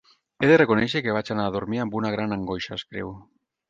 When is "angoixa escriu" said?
2.41-3.19